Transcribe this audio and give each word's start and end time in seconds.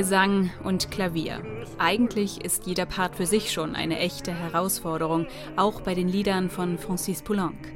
Gesang 0.00 0.48
und 0.64 0.90
Klavier. 0.90 1.42
Eigentlich 1.76 2.42
ist 2.42 2.66
jeder 2.66 2.86
Part 2.86 3.16
für 3.16 3.26
sich 3.26 3.52
schon 3.52 3.74
eine 3.74 3.98
echte 3.98 4.32
Herausforderung, 4.32 5.26
auch 5.56 5.82
bei 5.82 5.94
den 5.94 6.08
Liedern 6.08 6.48
von 6.48 6.78
Francis 6.78 7.20
Poulenc. 7.20 7.70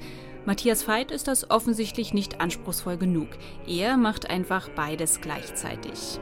Matthias 0.46 0.89
Veit 0.89 1.11
ist 1.11 1.29
das 1.29 1.50
offensichtlich 1.50 2.14
nicht 2.14 2.40
anspruchsvoll 2.40 2.96
genug. 2.96 3.29
Er 3.66 3.98
macht 3.98 4.30
einfach 4.30 4.71
beides 4.71 5.21
gleichzeitig. 5.21 6.18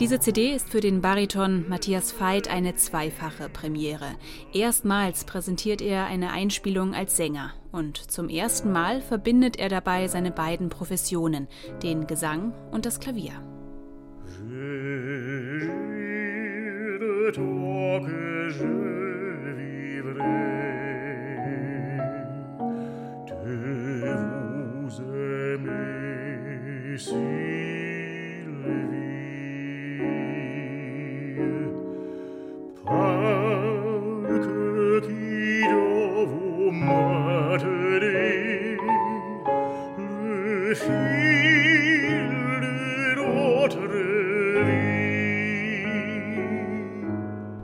Diese 0.00 0.18
CD 0.18 0.54
ist 0.54 0.70
für 0.70 0.80
den 0.80 1.02
Bariton 1.02 1.68
Matthias 1.68 2.18
Veit 2.18 2.48
eine 2.48 2.74
zweifache 2.74 3.50
Premiere. 3.50 4.06
Erstmals 4.54 5.24
präsentiert 5.24 5.82
er 5.82 6.06
eine 6.06 6.30
Einspielung 6.30 6.94
als 6.94 7.18
Sänger 7.18 7.52
und 7.70 7.98
zum 8.10 8.30
ersten 8.30 8.72
Mal 8.72 9.02
verbindet 9.02 9.58
er 9.58 9.68
dabei 9.68 10.08
seine 10.08 10.30
beiden 10.30 10.70
Professionen, 10.70 11.48
den 11.82 12.06
Gesang 12.06 12.54
und 12.70 12.86
das 12.86 12.98
Klavier. 12.98 13.34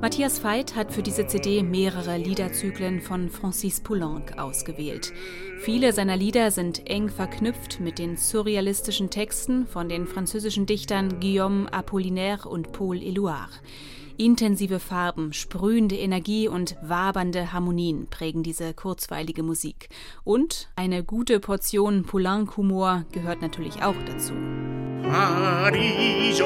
Matthias 0.07 0.45
Veit 0.45 0.77
hat 0.77 0.93
für 0.93 1.03
diese 1.03 1.27
CD 1.27 1.65
mehrere 1.65 2.17
Liederzyklen 2.17 3.01
von 3.01 3.29
Francis 3.29 3.81
Poulenc 3.81 4.39
ausgewählt. 4.39 5.13
Viele 5.59 5.93
seiner 5.93 6.17
Lieder 6.17 6.53
sind 6.53 6.89
eng 6.89 7.09
verknüpft 7.09 7.81
mit 7.81 7.99
den 7.99 8.17
surrealistischen 8.17 9.11
Texten 9.11 9.67
von 9.67 9.89
den 9.89 10.07
französischen 10.07 10.65
Dichtern 10.65 11.19
Guillaume 11.19 11.73
Apollinaire 11.73 12.49
und 12.49 12.71
Paul 12.71 12.99
Éluard. 12.99 13.51
Intensive 14.17 14.79
Farben, 14.79 15.33
sprühende 15.33 15.97
Energie 15.97 16.47
und 16.47 16.77
wabernde 16.83 17.53
Harmonien 17.53 18.07
prägen 18.07 18.45
diese 18.45 18.75
kurzweilige 18.75 19.43
Musik. 19.43 19.89
Und 20.23 20.69
eine 20.77 21.03
gute 21.03 21.41
Portion 21.41 22.05
Poulenc-Humor 22.05 23.07
gehört 23.11 23.43
natürlich 23.43 23.83
auch 23.83 23.97
dazu. 24.07 24.35
Paris 25.03 26.41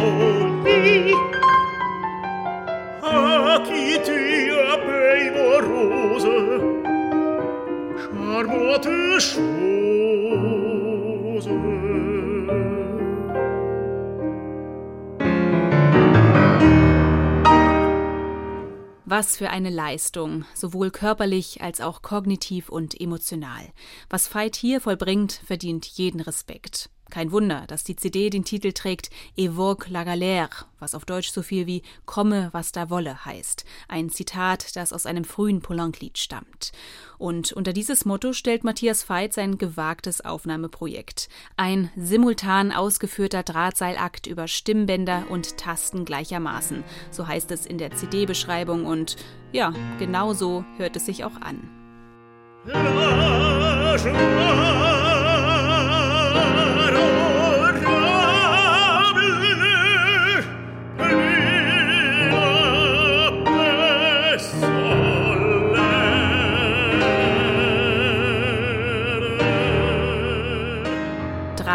Was 19.04 19.36
für 19.36 19.50
eine 19.50 19.70
Leistung, 19.70 20.44
sowohl 20.54 20.90
körperlich 20.90 21.62
als 21.62 21.80
auch 21.80 22.00
kognitiv 22.00 22.68
und 22.68 22.98
emotional. 22.98 23.72
Was 24.08 24.32
Veit 24.32 24.54
hier 24.56 24.80
vollbringt, 24.80 25.32
verdient 25.44 25.84
jeden 25.84 26.20
Respekt. 26.20 26.90
Kein 27.10 27.32
Wunder, 27.32 27.64
dass 27.66 27.84
die 27.84 27.96
CD 27.96 28.30
den 28.30 28.44
Titel 28.44 28.72
trägt 28.72 29.10
Evoque 29.36 29.88
la 29.88 30.02
galère, 30.02 30.66
was 30.78 30.94
auf 30.94 31.04
Deutsch 31.04 31.30
so 31.30 31.42
viel 31.42 31.66
wie 31.66 31.82
Komme, 32.06 32.48
was 32.52 32.72
da 32.72 32.88
wolle 32.88 33.24
heißt. 33.24 33.64
Ein 33.88 34.10
Zitat, 34.10 34.76
das 34.76 34.92
aus 34.92 35.06
einem 35.06 35.24
frühen 35.24 35.60
Poulenc-Lied 35.60 36.18
stammt. 36.18 36.72
Und 37.18 37.52
unter 37.52 37.72
dieses 37.72 38.04
Motto 38.04 38.32
stellt 38.32 38.64
Matthias 38.64 39.08
Veit 39.08 39.34
sein 39.34 39.58
gewagtes 39.58 40.24
Aufnahmeprojekt. 40.24 41.28
Ein 41.56 41.90
simultan 41.96 42.72
ausgeführter 42.72 43.42
Drahtseilakt 43.42 44.26
über 44.26 44.48
Stimmbänder 44.48 45.24
und 45.28 45.58
Tasten 45.58 46.04
gleichermaßen. 46.04 46.82
So 47.10 47.26
heißt 47.26 47.50
es 47.50 47.66
in 47.66 47.78
der 47.78 47.90
CD-Beschreibung 47.90 48.86
und 48.86 49.16
ja, 49.52 49.74
genau 49.98 50.32
so 50.32 50.64
hört 50.78 50.96
es 50.96 51.06
sich 51.06 51.24
auch 51.24 51.40
an. 51.40 51.68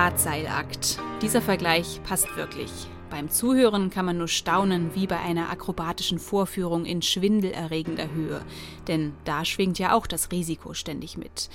Drahtseilakt. 0.06 1.00
Dieser 1.24 1.42
Vergleich 1.42 2.00
passt 2.04 2.38
wirklich. 2.38 2.70
Beim 3.10 3.32
Zuhören 3.32 3.90
kann 3.90 4.06
man 4.06 4.20
nur 4.20 4.28
staunen 4.28 4.94
wie 4.94 5.08
bei 5.08 5.18
einer 5.18 5.50
akrobatischen 5.50 6.20
Vorführung 6.20 6.86
in 6.86 7.02
schwindelerregender 7.02 8.12
Höhe. 8.12 8.46
Denn 8.88 9.14
da 9.24 9.44
schwingt 9.46 9.80
ja 9.80 9.96
auch 9.96 10.06
das 10.06 10.32
Risiko 10.32 10.76
ständig 10.76 11.18
mit. 11.18 11.50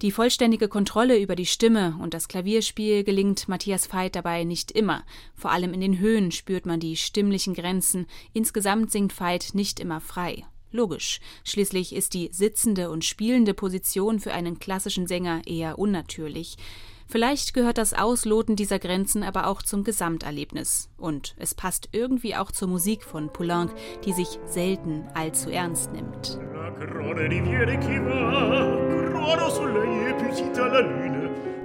Die 0.00 0.12
vollständige 0.12 0.68
Kontrolle 0.68 1.18
über 1.18 1.34
die 1.34 1.44
Stimme 1.44 1.98
und 2.00 2.14
das 2.14 2.28
Klavierspiel 2.28 3.02
gelingt 3.02 3.48
Matthias 3.48 3.92
Veit 3.92 4.14
dabei 4.14 4.44
nicht 4.44 4.70
immer. 4.70 5.02
Vor 5.34 5.50
allem 5.50 5.74
in 5.74 5.80
den 5.80 5.98
Höhen 5.98 6.30
spürt 6.30 6.66
man 6.66 6.78
die 6.78 6.94
stimmlichen 6.94 7.52
Grenzen. 7.52 8.06
Insgesamt 8.32 8.92
singt 8.92 9.18
Veit 9.18 9.50
nicht 9.54 9.80
immer 9.80 10.00
frei. 10.00 10.44
Logisch. 10.70 11.18
Schließlich 11.42 11.96
ist 11.96 12.14
die 12.14 12.28
sitzende 12.30 12.90
und 12.90 13.04
spielende 13.04 13.54
Position 13.54 14.20
für 14.20 14.34
einen 14.34 14.60
klassischen 14.60 15.08
Sänger 15.08 15.42
eher 15.46 15.80
unnatürlich. 15.80 16.58
Vielleicht 17.10 17.54
gehört 17.54 17.78
das 17.78 17.94
Ausloten 17.94 18.54
dieser 18.54 18.78
Grenzen 18.78 19.22
aber 19.22 19.46
auch 19.46 19.62
zum 19.62 19.82
Gesamterlebnis. 19.82 20.90
Und 20.98 21.34
es 21.38 21.54
passt 21.54 21.88
irgendwie 21.92 22.36
auch 22.36 22.52
zur 22.52 22.68
Musik 22.68 23.02
von 23.02 23.32
Poulenc, 23.32 23.72
die 24.04 24.12
sich 24.12 24.38
selten 24.46 25.06
allzu 25.14 25.48
ernst 25.48 25.90
nimmt. 25.92 26.38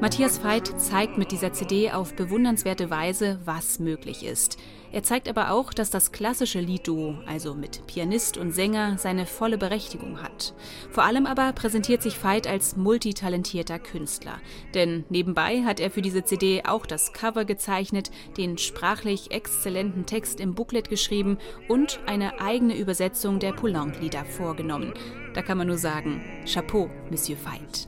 Matthias 0.03 0.43
Veit 0.43 0.67
zeigt 0.81 1.17
mit 1.17 1.31
dieser 1.31 1.53
CD 1.53 1.89
auf 1.89 2.13
bewundernswerte 2.13 2.89
Weise, 2.89 3.39
was 3.45 3.79
möglich 3.79 4.25
ist. 4.25 4.57
Er 4.91 5.01
zeigt 5.01 5.29
aber 5.29 5.51
auch, 5.51 5.71
dass 5.71 5.91
das 5.91 6.11
klassische 6.11 6.59
Liedduo, 6.59 7.15
also 7.25 7.53
mit 7.53 7.87
Pianist 7.87 8.35
und 8.35 8.51
Sänger, 8.51 8.97
seine 8.97 9.25
volle 9.25 9.57
Berechtigung 9.57 10.21
hat. 10.21 10.55
Vor 10.91 11.05
allem 11.05 11.25
aber 11.25 11.53
präsentiert 11.53 12.01
sich 12.01 12.21
Veit 12.21 12.47
als 12.47 12.75
multitalentierter 12.75 13.79
Künstler. 13.79 14.41
Denn 14.73 15.05
nebenbei 15.07 15.63
hat 15.63 15.79
er 15.79 15.89
für 15.89 16.01
diese 16.01 16.25
CD 16.25 16.63
auch 16.65 16.85
das 16.85 17.13
Cover 17.13 17.45
gezeichnet, 17.45 18.11
den 18.35 18.57
sprachlich 18.57 19.31
exzellenten 19.31 20.05
Text 20.05 20.41
im 20.41 20.53
Booklet 20.53 20.89
geschrieben 20.89 21.37
und 21.69 22.01
eine 22.07 22.41
eigene 22.41 22.75
Übersetzung 22.75 23.39
der 23.39 23.53
Poulenc-Lieder 23.53 24.25
vorgenommen. 24.25 24.93
Da 25.33 25.41
kann 25.41 25.57
man 25.57 25.67
nur 25.67 25.77
sagen, 25.77 26.21
Chapeau, 26.45 26.89
Monsieur 27.09 27.37
Veit. 27.45 27.87